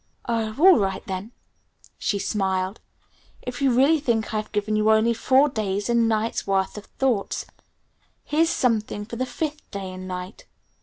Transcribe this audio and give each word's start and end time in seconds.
"Oh, 0.27 0.55
all 0.57 0.79
right 0.79 1.05
then," 1.05 1.31
she 1.99 2.17
smiled. 2.17 2.81
"If 3.43 3.61
you 3.61 3.69
really 3.71 3.99
think 3.99 4.33
I've 4.33 4.51
given 4.51 4.75
you 4.75 4.89
only 4.89 5.13
four 5.13 5.47
days' 5.47 5.89
and 5.89 6.09
nights' 6.09 6.47
worth 6.47 6.75
of 6.75 6.85
thoughts 6.97 7.45
here's 8.23 8.49
something 8.49 9.05
for 9.05 9.17
the 9.17 9.27
fifth 9.27 9.69
day 9.69 9.93
and 9.93 10.07
night." 10.07 10.47